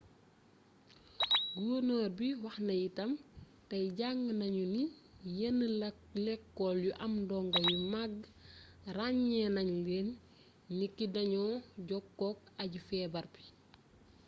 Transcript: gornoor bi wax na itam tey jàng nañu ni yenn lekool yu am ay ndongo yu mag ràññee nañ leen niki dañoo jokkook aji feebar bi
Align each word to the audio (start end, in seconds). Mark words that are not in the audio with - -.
gornoor 1.63 2.07
bi 2.17 2.27
wax 2.43 2.57
na 2.67 2.75
itam 2.87 3.11
tey 3.69 3.85
jàng 3.99 4.19
nañu 4.39 4.63
ni 4.75 4.83
yenn 5.39 5.59
lekool 6.25 6.77
yu 6.85 6.91
am 7.03 7.13
ay 7.15 7.21
ndongo 7.23 7.59
yu 7.71 7.77
mag 7.93 8.13
ràññee 8.95 9.47
nañ 9.55 9.67
leen 9.85 10.07
niki 10.77 11.05
dañoo 11.15 11.53
jokkook 11.87 12.39
aji 12.61 12.79
feebar 12.87 13.25
bi 13.33 13.41